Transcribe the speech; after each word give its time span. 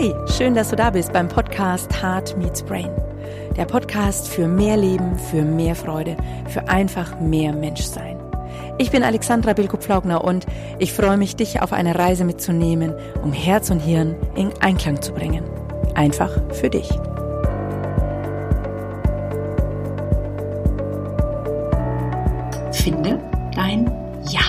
Hey, 0.00 0.14
schön, 0.34 0.54
dass 0.54 0.70
du 0.70 0.76
da 0.76 0.88
bist 0.88 1.12
beim 1.12 1.28
Podcast 1.28 2.02
Heart 2.02 2.34
Meets 2.38 2.62
Brain. 2.62 2.88
Der 3.54 3.66
Podcast 3.66 4.28
für 4.28 4.48
mehr 4.48 4.78
Leben, 4.78 5.18
für 5.18 5.42
mehr 5.42 5.74
Freude, 5.74 6.16
für 6.48 6.66
einfach 6.70 7.20
mehr 7.20 7.52
Menschsein. 7.52 8.18
Ich 8.78 8.90
bin 8.90 9.02
Alexandra 9.02 9.52
Bilko-Pflaugner 9.52 10.24
und 10.24 10.46
ich 10.78 10.94
freue 10.94 11.18
mich, 11.18 11.36
dich 11.36 11.60
auf 11.60 11.74
eine 11.74 11.98
Reise 11.98 12.24
mitzunehmen, 12.24 12.94
um 13.22 13.34
Herz 13.34 13.68
und 13.68 13.80
Hirn 13.80 14.16
in 14.36 14.50
Einklang 14.62 15.02
zu 15.02 15.12
bringen. 15.12 15.44
Einfach 15.94 16.30
für 16.54 16.70
dich. 16.70 16.88
Finde 22.72 23.20
dein 23.54 23.92
Ja. 24.30 24.40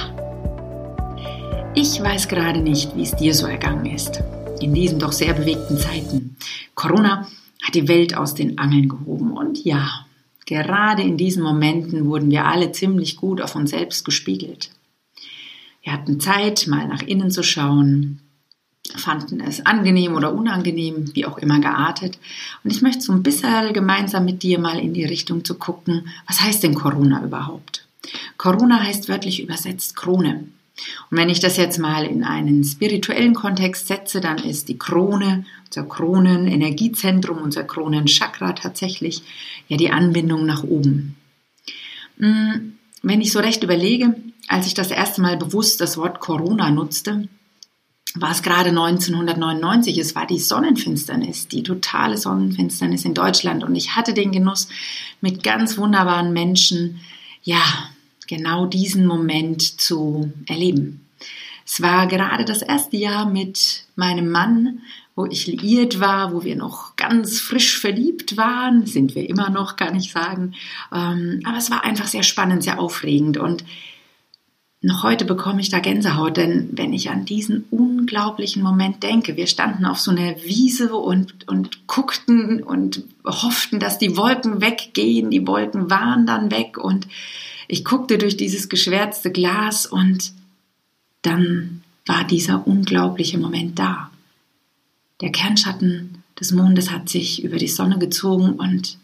Ich 1.73 2.01
weiß 2.01 2.29
gerade 2.29 2.61
nicht, 2.61 2.95
wie 2.95 3.03
es 3.03 3.11
dir 3.11 3.33
so 3.33 3.47
ergangen 3.47 3.87
ist 3.87 4.23
in 4.61 4.73
diesen 4.73 4.99
doch 4.99 5.11
sehr 5.11 5.33
bewegten 5.33 5.77
Zeiten. 5.77 6.37
Corona 6.75 7.27
hat 7.61 7.75
die 7.75 7.87
Welt 7.87 8.15
aus 8.15 8.33
den 8.33 8.57
Angeln 8.57 8.89
gehoben 8.89 9.31
und 9.31 9.63
ja, 9.63 10.05
gerade 10.45 11.03
in 11.03 11.17
diesen 11.17 11.43
Momenten 11.43 12.05
wurden 12.05 12.31
wir 12.31 12.45
alle 12.45 12.71
ziemlich 12.71 13.15
gut 13.15 13.41
auf 13.41 13.55
uns 13.55 13.71
selbst 13.71 14.03
gespiegelt. 14.05 14.71
Wir 15.83 15.93
hatten 15.93 16.19
Zeit, 16.19 16.67
mal 16.67 16.87
nach 16.87 17.01
innen 17.01 17.31
zu 17.31 17.43
schauen, 17.43 18.19
fanden 18.95 19.39
es 19.39 19.65
angenehm 19.65 20.15
oder 20.15 20.33
unangenehm, 20.33 21.15
wie 21.15 21.25
auch 21.25 21.37
immer 21.37 21.59
geartet. 21.59 22.19
Und 22.63 22.71
ich 22.71 22.81
möchte 22.81 23.01
so 23.01 23.13
ein 23.13 23.23
bisschen 23.23 23.73
gemeinsam 23.73 24.25
mit 24.25 24.43
dir 24.43 24.59
mal 24.59 24.79
in 24.79 24.93
die 24.93 25.05
Richtung 25.05 25.45
zu 25.45 25.55
gucken, 25.55 26.07
was 26.27 26.41
heißt 26.41 26.63
denn 26.63 26.75
Corona 26.75 27.23
überhaupt? 27.23 27.85
Corona 28.37 28.81
heißt 28.81 29.09
wörtlich 29.09 29.41
übersetzt 29.41 29.95
Krone. 29.95 30.47
Und 31.09 31.17
wenn 31.17 31.29
ich 31.29 31.39
das 31.39 31.57
jetzt 31.57 31.77
mal 31.77 32.05
in 32.05 32.23
einen 32.23 32.63
spirituellen 32.63 33.33
Kontext 33.33 33.87
setze, 33.87 34.21
dann 34.21 34.37
ist 34.37 34.69
die 34.69 34.77
Krone, 34.77 35.45
unser 35.65 35.83
Kronenenergiezentrum, 35.83 37.37
unser 37.37 37.63
Kronenchakra 37.63 38.53
tatsächlich 38.53 39.23
ja 39.67 39.77
die 39.77 39.91
Anbindung 39.91 40.45
nach 40.45 40.63
oben. 40.63 41.15
Hm, 42.17 42.77
wenn 43.03 43.21
ich 43.21 43.31
so 43.31 43.39
recht 43.39 43.63
überlege, 43.63 44.15
als 44.47 44.67
ich 44.67 44.73
das 44.73 44.91
erste 44.91 45.21
Mal 45.21 45.37
bewusst 45.37 45.81
das 45.81 45.97
Wort 45.97 46.19
Corona 46.19 46.69
nutzte, 46.69 47.27
war 48.15 48.31
es 48.31 48.43
gerade 48.43 48.69
1999, 48.69 49.97
es 49.97 50.15
war 50.15 50.27
die 50.27 50.39
Sonnenfinsternis, 50.39 51.47
die 51.47 51.63
totale 51.63 52.17
Sonnenfinsternis 52.17 53.05
in 53.05 53.13
Deutschland 53.13 53.63
und 53.63 53.75
ich 53.75 53.95
hatte 53.95 54.13
den 54.13 54.31
Genuss 54.31 54.67
mit 55.21 55.43
ganz 55.43 55.77
wunderbaren 55.77 56.33
Menschen, 56.33 56.99
ja, 57.43 57.61
genau 58.31 58.65
diesen 58.65 59.05
Moment 59.05 59.61
zu 59.61 60.31
erleben. 60.47 61.05
Es 61.65 61.81
war 61.81 62.07
gerade 62.07 62.45
das 62.45 62.61
erste 62.61 62.95
Jahr 62.95 63.29
mit 63.29 63.83
meinem 63.97 64.29
Mann, 64.29 64.79
wo 65.15 65.25
ich 65.25 65.47
liiert 65.47 65.99
war, 65.99 66.33
wo 66.33 66.45
wir 66.45 66.55
noch 66.55 66.95
ganz 66.95 67.41
frisch 67.41 67.77
verliebt 67.77 68.37
waren, 68.37 68.85
sind 68.85 69.15
wir 69.15 69.29
immer 69.29 69.49
noch, 69.49 69.75
kann 69.75 69.95
ich 69.97 70.13
sagen. 70.13 70.53
Ähm, 70.93 71.41
aber 71.43 71.57
es 71.57 71.69
war 71.69 71.83
einfach 71.83 72.07
sehr 72.07 72.23
spannend, 72.23 72.63
sehr 72.63 72.79
aufregend 72.79 73.37
und 73.37 73.65
noch 74.83 75.03
heute 75.03 75.25
bekomme 75.25 75.61
ich 75.61 75.69
da 75.69 75.79
Gänsehaut, 75.79 76.37
denn 76.37 76.69
wenn 76.71 76.91
ich 76.91 77.11
an 77.11 77.25
diesen 77.25 77.65
unglaublichen 77.69 78.63
Moment 78.63 79.03
denke, 79.03 79.35
wir 79.35 79.45
standen 79.45 79.85
auf 79.85 79.99
so 79.99 80.09
einer 80.09 80.37
Wiese 80.43 80.95
und, 80.95 81.47
und 81.47 81.85
guckten 81.85 82.63
und 82.63 83.03
hofften, 83.23 83.79
dass 83.79 83.99
die 83.99 84.17
Wolken 84.17 84.59
weggehen, 84.59 85.29
die 85.29 85.45
Wolken 85.45 85.91
waren 85.91 86.25
dann 86.25 86.49
weg 86.49 86.79
und 86.79 87.07
ich 87.71 87.85
guckte 87.85 88.17
durch 88.17 88.35
dieses 88.35 88.67
geschwärzte 88.67 89.31
Glas 89.31 89.85
und 89.85 90.33
dann 91.21 91.83
war 92.05 92.25
dieser 92.25 92.67
unglaubliche 92.67 93.37
Moment 93.37 93.79
da. 93.79 94.11
Der 95.21 95.31
Kernschatten 95.31 96.21
des 96.37 96.51
Mondes 96.51 96.91
hat 96.91 97.07
sich 97.07 97.41
über 97.41 97.55
die 97.55 97.69
Sonne 97.69 97.97
gezogen 97.97 98.55
und 98.59 98.97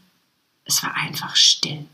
es 0.66 0.84
war 0.84 0.96
einfach 0.96 1.38
still. 1.38 1.86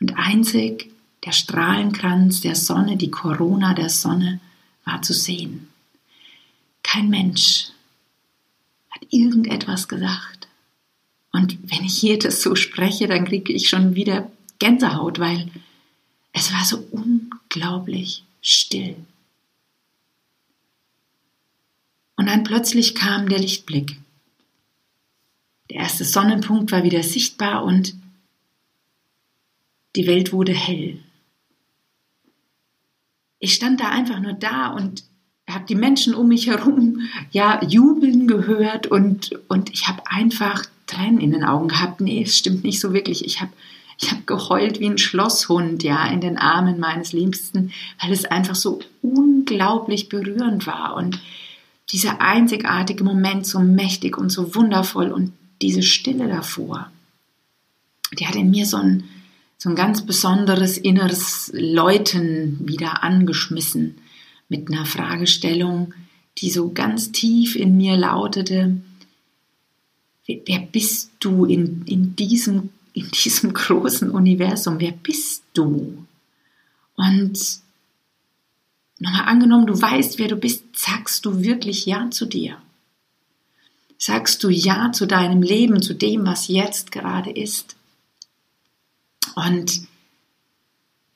Und 0.00 0.18
einzig 0.18 0.90
der 1.24 1.32
Strahlenkranz 1.32 2.40
der 2.40 2.56
Sonne, 2.56 2.96
die 2.96 3.12
Corona 3.12 3.74
der 3.74 3.90
Sonne, 3.90 4.40
war 4.84 5.02
zu 5.02 5.12
sehen. 5.12 5.68
Kein 6.82 7.10
Mensch 7.10 7.68
hat 8.90 9.06
irgendetwas 9.10 9.86
gesagt. 9.86 10.48
Und 11.32 11.58
wenn 11.70 11.84
ich 11.84 11.96
hier 11.96 12.18
das 12.18 12.42
so 12.42 12.54
spreche, 12.54 13.06
dann 13.06 13.24
kriege 13.24 13.52
ich 13.52 13.68
schon 13.68 13.94
wieder 13.94 14.30
Gänsehaut, 14.58 15.18
weil 15.18 15.48
es 16.32 16.52
war 16.52 16.64
so 16.64 16.78
unglaublich 16.90 18.24
still. 18.42 18.96
Und 22.16 22.26
dann 22.26 22.44
plötzlich 22.44 22.94
kam 22.94 23.28
der 23.28 23.38
Lichtblick. 23.38 23.96
Der 25.70 25.78
erste 25.78 26.04
Sonnenpunkt 26.04 26.72
war 26.72 26.82
wieder 26.82 27.02
sichtbar 27.02 27.64
und 27.64 27.94
die 29.96 30.06
Welt 30.06 30.32
wurde 30.32 30.52
hell. 30.52 30.98
Ich 33.38 33.54
stand 33.54 33.80
da 33.80 33.88
einfach 33.88 34.20
nur 34.20 34.34
da 34.34 34.68
und 34.68 35.04
habe 35.48 35.64
die 35.66 35.74
Menschen 35.74 36.14
um 36.14 36.28
mich 36.28 36.46
herum 36.46 37.08
ja 37.30 37.62
jubeln 37.64 38.28
gehört 38.28 38.86
und 38.86 39.32
und 39.48 39.70
ich 39.70 39.88
habe 39.88 40.02
einfach 40.06 40.66
Tränen 40.90 41.20
in 41.20 41.32
den 41.32 41.44
Augen 41.44 41.68
gehabt. 41.68 42.00
Nee, 42.00 42.22
es 42.22 42.36
stimmt 42.36 42.64
nicht 42.64 42.80
so 42.80 42.92
wirklich. 42.92 43.24
Ich 43.24 43.40
habe 43.40 43.52
ich 44.02 44.10
hab 44.10 44.26
geheult 44.26 44.80
wie 44.80 44.86
ein 44.86 44.98
Schlosshund, 44.98 45.82
ja, 45.82 46.06
in 46.06 46.20
den 46.20 46.38
Armen 46.38 46.80
meines 46.80 47.12
Liebsten, 47.12 47.72
weil 48.00 48.12
es 48.12 48.24
einfach 48.24 48.54
so 48.54 48.80
unglaublich 49.02 50.08
berührend 50.08 50.66
war 50.66 50.96
und 50.96 51.20
dieser 51.92 52.20
einzigartige 52.20 53.04
Moment 53.04 53.46
so 53.46 53.60
mächtig 53.60 54.16
und 54.16 54.30
so 54.30 54.54
wundervoll 54.54 55.10
und 55.10 55.32
diese 55.60 55.82
Stille 55.82 56.28
davor, 56.28 56.90
die 58.18 58.26
hat 58.26 58.36
in 58.36 58.50
mir 58.50 58.64
so 58.64 58.78
ein, 58.78 59.04
so 59.58 59.68
ein 59.68 59.76
ganz 59.76 60.06
besonderes 60.06 60.78
inneres 60.78 61.50
Läuten 61.52 62.58
wieder 62.66 63.02
angeschmissen 63.02 63.96
mit 64.48 64.70
einer 64.70 64.86
Fragestellung, 64.86 65.92
die 66.38 66.50
so 66.50 66.72
ganz 66.72 67.12
tief 67.12 67.54
in 67.54 67.76
mir 67.76 67.98
lautete, 67.98 68.80
wer 70.44 70.60
bist 70.60 71.10
du 71.20 71.44
in, 71.44 71.84
in, 71.86 72.16
diesem, 72.16 72.70
in 72.92 73.10
diesem 73.10 73.52
großen 73.52 74.10
Universum? 74.10 74.80
Wer 74.80 74.92
bist 74.92 75.42
du? 75.54 76.06
Und 76.96 77.60
nochmal 78.98 79.24
angenommen, 79.24 79.66
du 79.66 79.80
weißt, 79.80 80.18
wer 80.18 80.28
du 80.28 80.36
bist, 80.36 80.64
sagst 80.74 81.24
du 81.24 81.42
wirklich 81.42 81.86
Ja 81.86 82.10
zu 82.10 82.26
dir? 82.26 82.56
Sagst 83.98 84.42
du 84.44 84.48
Ja 84.48 84.92
zu 84.92 85.06
deinem 85.06 85.42
Leben, 85.42 85.82
zu 85.82 85.94
dem, 85.94 86.26
was 86.26 86.48
jetzt 86.48 86.92
gerade 86.92 87.30
ist? 87.30 87.76
Und 89.34 89.82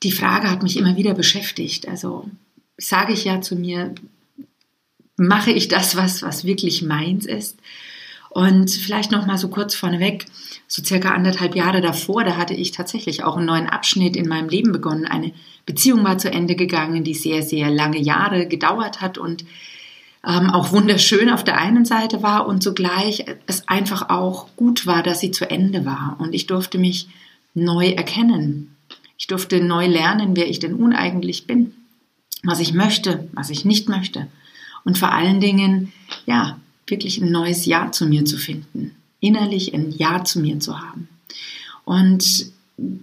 die 0.03 0.11
Frage 0.11 0.49
hat 0.49 0.63
mich 0.63 0.77
immer 0.77 0.95
wieder 0.95 1.13
beschäftigt. 1.13 1.87
Also 1.87 2.29
sage 2.77 3.13
ich 3.13 3.25
ja 3.25 3.41
zu 3.41 3.55
mir, 3.55 3.95
mache 5.17 5.51
ich 5.51 5.67
das, 5.67 5.95
was, 5.95 6.21
was 6.21 6.45
wirklich 6.45 6.81
meins 6.81 7.25
ist? 7.25 7.57
Und 8.35 8.69
vielleicht 8.69 9.11
noch 9.11 9.25
mal 9.25 9.37
so 9.37 9.47
kurz 9.47 9.75
vorneweg, 9.75 10.25
so 10.67 10.83
circa 10.83 11.11
anderthalb 11.11 11.55
Jahre 11.55 11.79
davor, 11.79 12.25
da 12.25 12.35
hatte 12.35 12.53
ich 12.53 12.71
tatsächlich 12.71 13.23
auch 13.23 13.37
einen 13.37 13.45
neuen 13.45 13.67
Abschnitt 13.67 14.17
in 14.17 14.27
meinem 14.27 14.49
Leben 14.49 14.73
begonnen. 14.73 15.05
Eine 15.05 15.31
Beziehung 15.65 16.03
war 16.03 16.17
zu 16.17 16.29
Ende 16.29 16.57
gegangen, 16.57 17.05
die 17.05 17.13
sehr, 17.13 17.43
sehr 17.43 17.69
lange 17.69 17.97
Jahre 17.97 18.45
gedauert 18.45 18.99
hat 18.99 19.17
und 19.17 19.45
ähm, 20.27 20.49
auch 20.49 20.73
wunderschön 20.73 21.29
auf 21.29 21.45
der 21.45 21.57
einen 21.57 21.85
Seite 21.85 22.23
war 22.23 22.45
und 22.45 22.61
zugleich 22.61 23.23
es 23.47 23.69
einfach 23.69 24.09
auch 24.09 24.47
gut 24.57 24.85
war, 24.85 25.01
dass 25.01 25.21
sie 25.21 25.31
zu 25.31 25.49
Ende 25.49 25.85
war. 25.85 26.17
Und 26.19 26.35
ich 26.35 26.45
durfte 26.45 26.77
mich 26.77 27.07
neu 27.53 27.91
erkennen. 27.91 28.75
Ich 29.17 29.27
durfte 29.27 29.63
neu 29.63 29.87
lernen, 29.87 30.35
wer 30.35 30.49
ich 30.49 30.59
denn 30.59 30.73
uneigentlich 30.73 31.47
bin, 31.47 31.73
was 32.43 32.59
ich 32.59 32.73
möchte, 32.73 33.29
was 33.31 33.49
ich 33.49 33.63
nicht 33.63 33.87
möchte. 33.87 34.27
Und 34.83 34.97
vor 34.97 35.13
allen 35.13 35.39
Dingen, 35.39 35.93
ja, 36.25 36.59
wirklich 36.87 37.19
ein 37.19 37.31
neues 37.31 37.65
Ja 37.65 37.91
zu 37.91 38.05
mir 38.05 38.25
zu 38.25 38.37
finden, 38.37 38.95
innerlich 39.19 39.73
ein 39.73 39.91
Ja 39.91 40.23
zu 40.23 40.39
mir 40.39 40.59
zu 40.59 40.79
haben. 40.79 41.09
Und 41.83 42.51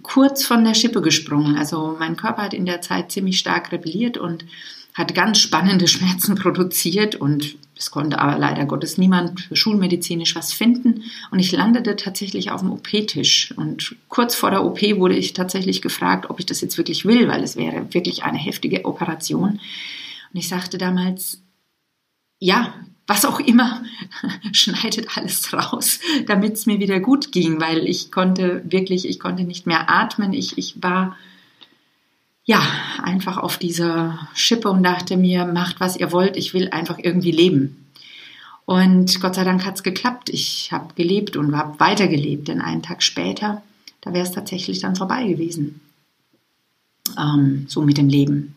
kurz 0.03 0.45
von 0.45 0.63
der 0.63 0.73
Schippe 0.73 1.01
gesprungen. 1.01 1.57
Also 1.57 1.95
mein 1.99 2.15
Körper 2.15 2.43
hat 2.43 2.53
in 2.53 2.65
der 2.65 2.81
Zeit 2.81 3.11
ziemlich 3.11 3.39
stark 3.39 3.71
rebelliert 3.71 4.17
und 4.17 4.45
hat 4.93 5.15
ganz 5.15 5.39
spannende 5.39 5.87
Schmerzen 5.89 6.35
produziert 6.35 7.15
und 7.15 7.55
es 7.75 7.89
konnte 7.89 8.19
aber 8.19 8.37
leider 8.37 8.65
Gottes 8.65 8.97
niemand 8.97 9.49
schulmedizinisch 9.51 10.35
was 10.35 10.53
finden. 10.53 11.03
Und 11.31 11.39
ich 11.39 11.51
landete 11.51 11.95
tatsächlich 11.95 12.51
auf 12.51 12.61
dem 12.61 12.71
OP-Tisch. 12.71 13.53
Und 13.57 13.95
kurz 14.09 14.35
vor 14.35 14.51
der 14.51 14.63
OP 14.63 14.81
wurde 14.81 15.15
ich 15.15 15.33
tatsächlich 15.33 15.81
gefragt, 15.81 16.29
ob 16.29 16.39
ich 16.39 16.45
das 16.45 16.61
jetzt 16.61 16.77
wirklich 16.77 17.03
will, 17.03 17.27
weil 17.27 17.43
es 17.43 17.55
wäre 17.55 17.93
wirklich 17.93 18.23
eine 18.23 18.37
heftige 18.37 18.85
Operation. 18.85 19.59
Und 20.33 20.39
ich 20.39 20.47
sagte 20.47 20.77
damals, 20.77 21.41
ja, 22.39 22.73
was 23.07 23.25
auch 23.25 23.39
immer, 23.39 23.83
schneidet 24.51 25.17
alles 25.17 25.53
raus, 25.53 25.99
damit 26.27 26.53
es 26.53 26.65
mir 26.65 26.79
wieder 26.79 26.99
gut 26.99 27.31
ging, 27.31 27.59
weil 27.59 27.87
ich 27.87 28.11
konnte 28.11 28.63
wirklich, 28.65 29.07
ich 29.07 29.19
konnte 29.19 29.43
nicht 29.43 29.67
mehr 29.67 29.89
atmen. 29.89 30.33
Ich, 30.33 30.57
ich 30.57 30.81
war 30.81 31.17
ja, 32.45 32.61
einfach 33.01 33.37
auf 33.37 33.57
dieser 33.57 34.27
Schippe 34.33 34.69
und 34.69 34.83
dachte 34.83 35.15
mir, 35.15 35.45
macht 35.45 35.79
was 35.79 35.95
ihr 35.95 36.11
wollt, 36.11 36.35
ich 36.35 36.53
will 36.53 36.69
einfach 36.69 36.99
irgendwie 37.01 37.31
leben. 37.31 37.83
Und 38.65 39.19
Gott 39.21 39.35
sei 39.35 39.43
Dank 39.43 39.65
hat 39.65 39.75
es 39.75 39.83
geklappt. 39.83 40.29
Ich 40.29 40.71
habe 40.71 40.93
gelebt 40.95 41.35
und 41.35 41.55
habe 41.55 41.79
weitergelebt, 41.79 42.47
denn 42.47 42.61
einen 42.61 42.81
Tag 42.81 43.03
später, 43.03 43.61
da 44.01 44.13
wäre 44.13 44.25
es 44.25 44.31
tatsächlich 44.31 44.79
dann 44.79 44.95
vorbei 44.95 45.27
gewesen. 45.27 45.81
Ähm, 47.17 47.65
so 47.67 47.81
mit 47.81 47.97
dem 47.97 48.09
Leben. 48.09 48.55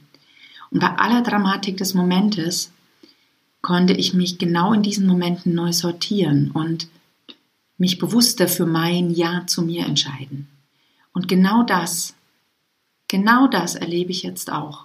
Und 0.70 0.80
bei 0.80 0.88
aller 0.88 1.22
Dramatik 1.22 1.76
des 1.76 1.94
Momentes 1.94 2.72
konnte 3.66 3.94
ich 3.94 4.14
mich 4.14 4.38
genau 4.38 4.72
in 4.72 4.84
diesen 4.84 5.08
Momenten 5.08 5.52
neu 5.52 5.72
sortieren 5.72 6.52
und 6.52 6.86
mich 7.78 7.98
bewusster 7.98 8.46
für 8.46 8.64
mein 8.64 9.10
Ja 9.10 9.44
zu 9.48 9.60
mir 9.62 9.84
entscheiden. 9.86 10.46
Und 11.12 11.26
genau 11.26 11.64
das, 11.64 12.14
genau 13.08 13.48
das 13.48 13.74
erlebe 13.74 14.12
ich 14.12 14.22
jetzt 14.22 14.52
auch. 14.52 14.84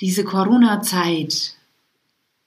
Diese 0.00 0.24
Corona-Zeit 0.24 1.54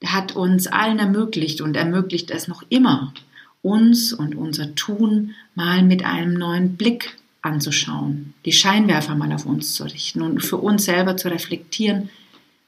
hat 0.04 0.36
uns 0.36 0.68
allen 0.68 1.00
ermöglicht 1.00 1.62
und 1.62 1.78
ermöglicht 1.78 2.30
es 2.30 2.50
noch 2.50 2.64
immer, 2.68 3.14
uns 3.62 4.12
und 4.12 4.36
unser 4.36 4.76
Tun 4.76 5.36
mal 5.56 5.84
mit 5.84 6.04
einem 6.04 6.34
neuen 6.34 6.76
Blick 6.76 7.18
anzuschauen, 7.42 8.34
die 8.44 8.52
Scheinwerfer 8.52 9.16
mal 9.16 9.32
auf 9.32 9.46
uns 9.46 9.74
zu 9.74 9.86
richten 9.86 10.22
und 10.22 10.44
für 10.44 10.58
uns 10.58 10.84
selber 10.84 11.16
zu 11.16 11.30
reflektieren, 11.30 12.10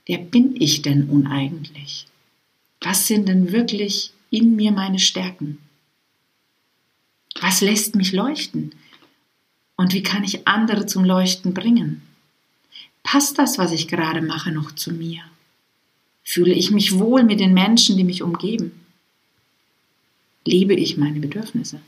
wer 0.08 0.18
bin 0.18 0.60
ich 0.60 0.82
denn 0.82 1.10
uneigentlich? 1.10 2.08
Was 2.82 3.08
sind 3.08 3.28
denn 3.28 3.52
wirklich 3.52 4.12
in 4.32 4.56
mir 4.56 4.72
meine 4.72 5.00
Stärken? 5.00 5.60
Was 7.40 7.62
lässt 7.62 7.96
mich 7.96 8.14
leuchten? 8.14 8.74
Und 9.76 9.94
wie 9.94 10.02
kann 10.02 10.24
ich 10.24 10.48
andere 10.48 10.88
zum 10.88 11.04
Leuchten 11.06 11.54
bringen? 11.54 12.02
Passt 13.04 13.38
das, 13.38 13.58
was 13.58 13.72
ich 13.72 13.88
gerade 13.88 14.22
mache, 14.22 14.52
noch 14.52 14.72
zu 14.74 14.92
mir? 14.92 15.22
Fühle 16.24 16.54
ich 16.54 16.72
mich 16.72 16.98
wohl 16.98 17.24
mit 17.24 17.40
den 17.40 17.54
Menschen, 17.54 17.96
die 17.96 18.04
mich 18.04 18.24
umgeben? 18.24 18.72
Lebe 20.46 20.74
ich 20.74 20.98
meine 20.98 21.20
Bedürfnisse? 21.20 21.80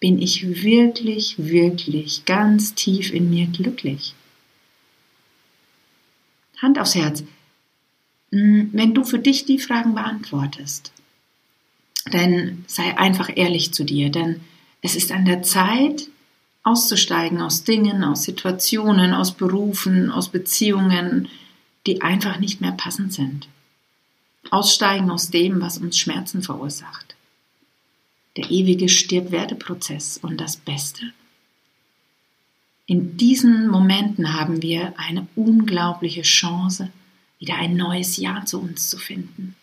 Bin 0.00 0.20
ich 0.20 0.62
wirklich, 0.62 1.38
wirklich 1.38 2.24
ganz 2.24 2.74
tief 2.74 3.12
in 3.12 3.30
mir 3.30 3.46
glücklich? 3.46 4.14
Hand 6.64 6.78
aufs 6.78 6.94
Herz. 6.94 7.22
Hm, 8.32 8.70
wenn 8.72 8.94
du 8.94 9.04
für 9.04 9.18
dich 9.18 9.44
die 9.44 9.58
Fragen 9.58 9.94
beantwortest, 9.94 10.92
dann 12.10 12.64
sei 12.66 12.98
einfach 12.98 13.30
ehrlich 13.34 13.72
zu 13.72 13.84
dir, 13.84 14.10
denn 14.10 14.40
es 14.82 14.96
ist 14.96 15.12
an 15.12 15.24
der 15.24 15.42
Zeit, 15.42 16.08
auszusteigen 16.62 17.40
aus 17.40 17.64
Dingen, 17.64 18.02
aus 18.02 18.24
Situationen, 18.24 19.14
aus 19.14 19.32
Berufen, 19.32 20.10
aus 20.10 20.28
Beziehungen, 20.30 21.28
die 21.86 22.02
einfach 22.02 22.38
nicht 22.38 22.60
mehr 22.60 22.72
passend 22.72 23.12
sind. 23.12 23.48
Aussteigen 24.50 25.10
aus 25.10 25.30
dem, 25.30 25.60
was 25.60 25.78
uns 25.78 25.98
Schmerzen 25.98 26.42
verursacht. 26.42 27.14
Der 28.36 28.50
ewige 28.50 28.88
Stirb-Werde-Prozess 28.88 30.18
und 30.20 30.40
das 30.40 30.56
Beste. 30.56 31.12
In 32.86 33.16
diesen 33.16 33.68
Momenten 33.68 34.34
haben 34.34 34.60
wir 34.60 34.98
eine 34.98 35.26
unglaubliche 35.36 36.22
Chance, 36.22 36.90
wieder 37.38 37.56
ein 37.56 37.76
neues 37.76 38.16
Ja 38.18 38.44
zu 38.44 38.60
uns 38.60 38.90
zu 38.90 38.98
finden. 38.98 39.54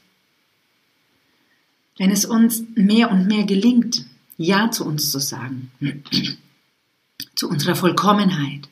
Wenn 1.98 2.10
es 2.10 2.26
uns 2.26 2.64
mehr 2.76 3.12
und 3.12 3.28
mehr 3.28 3.44
gelingt, 3.44 4.06
Ja 4.38 4.72
zu 4.72 4.86
uns 4.86 5.12
zu 5.12 5.20
sagen, 5.20 5.72
zu 7.36 7.48
unserer 7.48 7.76
Vollkommenheit, 7.76 8.68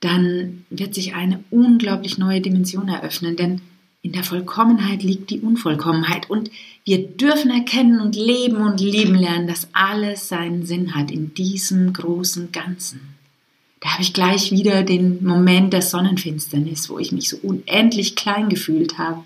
dann 0.00 0.64
wird 0.70 0.94
sich 0.94 1.14
eine 1.14 1.44
unglaublich 1.50 2.18
neue 2.18 2.40
Dimension 2.40 2.88
eröffnen, 2.88 3.36
denn 3.36 3.60
in 4.02 4.12
der 4.12 4.24
Vollkommenheit 4.24 5.02
liegt 5.02 5.30
die 5.30 5.40
Unvollkommenheit 5.40 6.28
und 6.30 6.50
wir 6.84 7.06
dürfen 7.06 7.50
erkennen 7.50 8.00
und 8.00 8.16
leben 8.16 8.56
und 8.56 8.80
lieben 8.80 9.14
lernen, 9.14 9.46
dass 9.46 9.68
alles 9.72 10.28
seinen 10.28 10.64
Sinn 10.64 10.94
hat 10.94 11.10
in 11.10 11.34
diesem 11.34 11.92
großen 11.92 12.50
Ganzen. 12.50 13.19
Da 13.80 13.94
habe 13.94 14.02
ich 14.02 14.12
gleich 14.12 14.52
wieder 14.52 14.82
den 14.82 15.24
Moment 15.24 15.72
der 15.72 15.82
Sonnenfinsternis, 15.82 16.90
wo 16.90 16.98
ich 16.98 17.12
mich 17.12 17.30
so 17.30 17.38
unendlich 17.38 18.14
klein 18.14 18.48
gefühlt 18.48 18.98
habe 18.98 19.22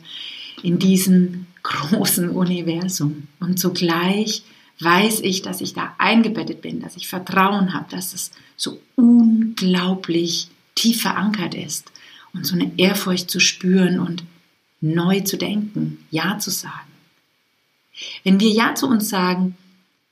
in 0.63 0.79
diesem 0.79 1.47
großen 1.65 2.31
Universum. 2.31 3.27
Und 3.41 3.59
zugleich 3.59 4.45
weiß 4.81 5.21
ich, 5.21 5.43
dass 5.43 5.61
ich 5.61 5.75
da 5.75 5.95
eingebettet 5.99 6.63
bin, 6.63 6.81
dass 6.81 6.97
ich 6.97 7.09
Vertrauen 7.09 7.75
habe, 7.75 7.91
dass 7.91 8.15
es 8.15 8.31
so 8.57 8.81
unglaublich 8.95 10.49
tief 10.75 11.03
verankert 11.03 11.55
ist 11.55 11.91
und 12.33 12.47
so 12.47 12.55
eine 12.55 12.71
Ehrfurcht 12.77 13.31
zu 13.31 13.41
spüren 13.41 13.99
und 13.99 14.25
neu 14.81 15.21
zu 15.21 15.37
denken, 15.37 16.05
Ja 16.11 16.39
zu 16.39 16.51
sagen. 16.51 16.91
Wenn 18.23 18.41
wir 18.41 18.51
Ja 18.51 18.75
zu 18.75 18.87
uns 18.89 19.09
sagen, 19.09 19.57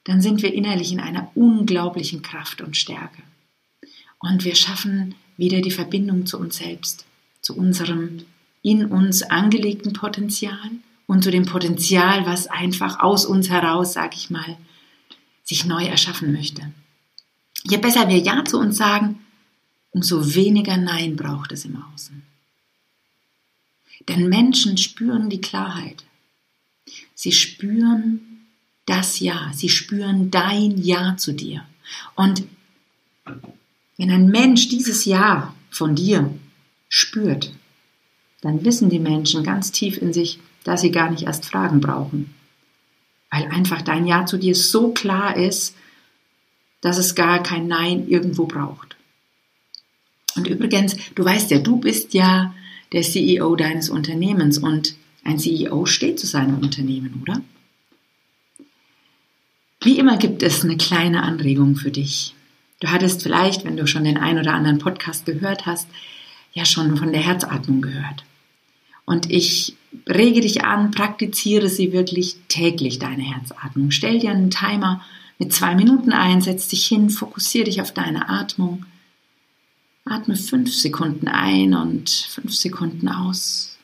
dann 0.05 0.21
sind 0.21 0.43
wir 0.43 0.53
innerlich 0.53 0.93
in 0.93 1.01
einer 1.01 1.31
unglaublichen 1.35 2.23
Kraft 2.23 2.61
und 2.61 2.77
Stärke. 2.77 3.23
Und 4.23 4.45
wir 4.45 4.55
schaffen 4.55 5.15
wieder 5.37 5.61
die 5.61 5.71
Verbindung 5.71 6.27
zu 6.27 6.39
uns 6.39 6.57
selbst, 6.57 7.05
zu 7.43 7.57
unserem 7.57 8.25
in 8.63 8.87
uns 8.87 9.25
angelegten 9.25 9.93
Potenzial 9.93 10.71
und 11.07 11.25
zu 11.25 11.33
dem 11.33 11.45
Potenzial, 11.45 12.25
was 12.25 12.47
einfach 12.47 13.01
aus 13.01 13.27
uns 13.27 13.51
heraus, 13.51 13.93
sag 13.93 14.17
ich 14.17 14.31
mal, 14.31 14.57
sich 15.43 15.65
neu 15.65 15.85
erschaffen 15.85 16.33
möchte. 16.33 16.73
Je 17.65 17.77
besser 17.79 18.09
wir 18.09 18.19
Ja 18.19 18.45
zu 18.45 18.59
uns 18.59 18.77
sagen, 18.77 19.19
umso 19.91 20.35
weniger 20.35 20.77
Nein 20.77 21.17
braucht 21.17 21.51
es 21.51 21.65
im 21.65 21.83
Außen. 21.93 22.23
Denn 24.09 24.29
Menschen 24.29 24.79
spüren 24.79 25.29
die 25.29 25.41
Klarheit. 25.41 26.05
Sie 27.15 27.33
spüren 27.33 28.47
das 28.87 29.21
Ja, 29.21 29.53
sie 29.53 29.69
spüren 29.69 30.31
dein 30.31 30.79
Ja 30.79 31.17
zu 31.17 31.33
dir. 31.33 31.65
Und 32.15 32.45
wenn 33.97 34.11
ein 34.11 34.27
Mensch 34.27 34.69
dieses 34.69 35.05
Ja 35.05 35.55
von 35.71 35.95
dir 35.95 36.33
spürt, 36.89 37.53
dann 38.41 38.65
wissen 38.65 38.91
die 38.91 38.99
Menschen 38.99 39.45
ganz 39.45 39.73
tief 39.73 39.99
in 39.99 40.13
sich, 40.13 40.39
dass 40.65 40.81
sie 40.81 40.91
gar 40.91 41.11
nicht 41.11 41.25
erst 41.25 41.47
Fragen 41.47 41.81
brauchen. 41.81 42.35
Weil 43.31 43.47
einfach 43.47 43.83
dein 43.83 44.07
Ja 44.07 44.27
zu 44.27 44.37
dir 44.37 44.55
so 44.55 44.93
klar 44.93 45.37
ist, 45.37 45.75
dass 46.81 46.99
es 46.99 47.15
gar 47.15 47.43
kein 47.43 47.69
Nein 47.69 48.09
irgendwo 48.09 48.47
braucht. 48.47 48.97
Und 50.35 50.47
übrigens, 50.47 50.97
du 51.15 51.25
weißt 51.25 51.51
ja, 51.51 51.59
du 51.59 51.77
bist 51.77 52.15
ja 52.15 52.55
der 52.93 53.03
CEO 53.03 53.57
deines 53.57 53.89
Unternehmens 53.89 54.59
und 54.59 54.97
ein 55.25 55.39
CEO 55.39 55.87
steht 55.87 56.19
zu 56.19 56.27
seinem 56.27 56.59
Unternehmen, 56.59 57.21
oder? 57.23 57.41
Wie 59.81 59.99
immer 59.99 60.17
gibt 60.17 60.43
es 60.43 60.65
eine 60.65 60.77
kleine 60.77 61.23
Anregung 61.23 61.77
für 61.77 61.91
dich. 61.91 62.35
Du 62.83 62.91
hattest 62.91 63.23
vielleicht, 63.23 63.65
wenn 63.65 63.77
du 63.77 63.87
schon 63.87 64.03
den 64.03 64.19
ein 64.19 64.39
oder 64.39 64.55
anderen 64.55 64.79
Podcast 64.79 65.25
gehört 65.25 65.67
hast, 65.67 65.87
ja 66.53 66.65
schon 66.65 66.97
von 66.97 67.13
der 67.13 67.23
Herzatmung 67.23 67.81
gehört. 67.81 68.25
Und 69.05 69.31
ich 69.31 69.77
rege 70.09 70.41
dich 70.41 70.65
an, 70.65 70.91
praktiziere 70.91 71.69
sie 71.69 71.93
wirklich 71.93 72.37
täglich, 72.49 72.99
deine 72.99 73.23
Herzatmung. 73.23 73.93
Stell 73.93 74.19
dir 74.19 74.33
einen 74.33 74.51
Timer 74.51 75.01
mit 75.39 75.53
zwei 75.53 75.77
Minuten 75.77 76.13
ein, 76.13 76.41
setz 76.41 76.67
dich 76.67 76.85
hin, 76.87 77.09
fokussiere 77.09 77.67
dich 77.67 77.81
auf 77.81 77.93
deine 77.93 78.29
Atmung 78.29 78.85
Atme 80.05 80.35
fünf 80.35 80.75
Sekunden 80.75 81.29
ein 81.29 81.75
und 81.75 82.11
fünf 82.11 82.55
Sekunden 82.55 83.09
aus. 83.09 83.79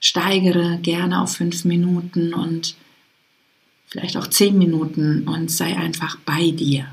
Steigere 0.00 0.78
gerne 0.82 1.22
auf 1.22 1.36
fünf 1.36 1.64
Minuten 1.64 2.34
und 2.34 2.74
vielleicht 3.86 4.18
auch 4.18 4.26
zehn 4.26 4.58
Minuten 4.58 5.26
und 5.26 5.50
sei 5.50 5.74
einfach 5.76 6.18
bei 6.26 6.50
dir. 6.50 6.86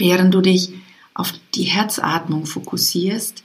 Während 0.00 0.34
du 0.34 0.40
dich 0.40 0.70
auf 1.14 1.32
die 1.54 1.64
Herzatmung 1.64 2.46
fokussierst 2.46 3.44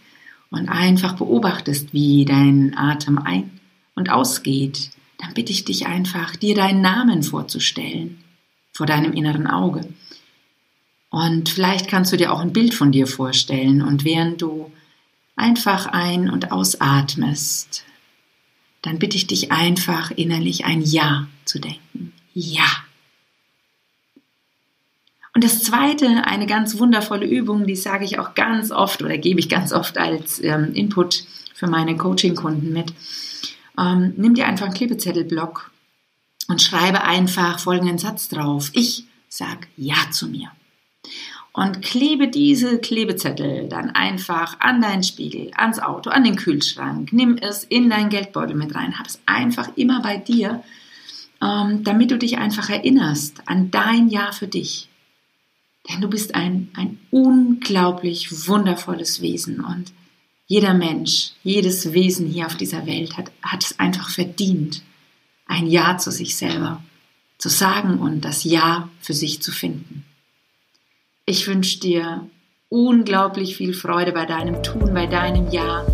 und 0.49 0.69
einfach 0.69 1.17
beobachtest, 1.17 1.93
wie 1.93 2.23
dein 2.25 2.77
Atem 2.77 3.17
ein- 3.17 3.59
und 3.93 4.09
ausgeht, 4.09 4.89
dann 5.19 5.33
bitte 5.33 5.51
ich 5.51 5.65
dich 5.65 5.85
einfach, 5.85 6.35
dir 6.35 6.55
deinen 6.55 6.81
Namen 6.81 7.23
vorzustellen 7.23 8.23
vor 8.71 8.85
deinem 8.85 9.13
inneren 9.13 9.47
Auge. 9.47 9.87
Und 11.09 11.47
vielleicht 11.47 11.87
kannst 11.87 12.11
du 12.11 12.17
dir 12.17 12.33
auch 12.33 12.41
ein 12.41 12.51
Bild 12.51 12.73
von 12.73 12.91
dir 12.91 13.07
vorstellen 13.07 13.81
und 13.81 14.03
während 14.03 14.41
du 14.41 14.69
einfach 15.37 15.85
ein- 15.85 16.29
und 16.29 16.51
ausatmest, 16.51 17.85
dann 18.81 18.99
bitte 18.99 19.15
ich 19.15 19.27
dich 19.27 19.51
einfach 19.51 20.11
innerlich 20.11 20.65
ein 20.65 20.81
Ja 20.81 21.27
zu 21.45 21.59
denken. 21.59 22.11
Ja. 22.33 22.84
Und 25.35 25.43
das 25.43 25.61
zweite, 25.61 26.07
eine 26.25 26.45
ganz 26.47 26.79
wundervolle 26.79 27.27
Übung, 27.27 27.67
die 27.67 27.75
sage 27.75 28.05
ich 28.05 28.19
auch 28.19 28.35
ganz 28.35 28.71
oft 28.71 29.01
oder 29.03 29.17
gebe 29.17 29.39
ich 29.39 29.49
ganz 29.49 29.73
oft 29.73 29.97
als 29.97 30.41
ähm, 30.41 30.73
Input 30.73 31.25
für 31.53 31.67
meine 31.67 31.97
Coaching-Kunden 31.97 32.71
mit. 32.71 32.93
Ähm, 33.77 34.13
nimm 34.15 34.33
dir 34.33 34.47
einfach 34.47 34.65
einen 34.65 34.73
Klebezettelblock 34.73 35.71
und 36.47 36.61
schreibe 36.61 37.03
einfach 37.03 37.59
folgenden 37.59 37.97
Satz 37.97 38.29
drauf. 38.29 38.69
Ich 38.73 39.03
sage 39.27 39.67
Ja 39.75 39.97
zu 40.09 40.27
mir. 40.27 40.51
und 41.51 41.81
klebe 41.81 42.27
diese 42.27 42.79
Klebezettel 42.79 43.69
dann 43.69 43.91
einfach 43.91 44.59
an 44.59 44.81
deinen 44.81 45.03
Spiegel, 45.03 45.51
ans 45.55 45.79
Auto, 45.79 46.09
an 46.09 46.25
den 46.25 46.35
Kühlschrank. 46.35 47.13
Nimm 47.13 47.37
es 47.37 47.63
in 47.63 47.89
deinen 47.89 48.09
Geldbeutel 48.09 48.55
mit 48.55 48.75
rein. 48.75 48.99
Hab 48.99 49.07
es 49.07 49.19
einfach 49.25 49.69
immer 49.75 50.01
bei 50.01 50.17
dir, 50.17 50.63
ähm, 51.41 51.83
damit 51.83 52.11
du 52.11 52.17
dich 52.17 52.37
einfach 52.37 52.69
erinnerst 52.69 53.41
an 53.45 53.71
dein 53.71 54.09
Jahr 54.09 54.33
für 54.33 54.47
dich. 54.47 54.89
Denn 55.89 56.01
du 56.01 56.07
bist 56.07 56.35
ein, 56.35 56.69
ein 56.75 56.99
unglaublich 57.11 58.47
wundervolles 58.47 59.21
Wesen 59.21 59.63
und 59.63 59.91
jeder 60.47 60.73
Mensch, 60.73 61.31
jedes 61.43 61.93
Wesen 61.93 62.27
hier 62.27 62.45
auf 62.45 62.55
dieser 62.55 62.85
Welt 62.85 63.17
hat, 63.17 63.31
hat 63.41 63.63
es 63.63 63.79
einfach 63.79 64.09
verdient, 64.09 64.83
ein 65.47 65.67
Ja 65.67 65.97
zu 65.97 66.11
sich 66.11 66.35
selber 66.35 66.83
zu 67.37 67.49
sagen 67.49 67.99
und 67.99 68.21
das 68.21 68.43
Ja 68.43 68.89
für 69.01 69.13
sich 69.13 69.41
zu 69.41 69.51
finden. 69.51 70.05
Ich 71.25 71.47
wünsche 71.47 71.79
dir 71.79 72.29
unglaublich 72.69 73.57
viel 73.57 73.73
Freude 73.73 74.11
bei 74.11 74.25
deinem 74.25 74.61
Tun, 74.63 74.93
bei 74.93 75.05
deinem 75.05 75.49
Ja. 75.51 75.85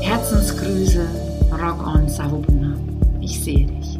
Herzensgrüße, 0.00 1.50
Rock 1.52 1.86
on 1.86 2.08
Savobuna. 2.08 2.78
Ich 3.20 3.40
sehe 3.40 3.66
dich. 3.66 3.93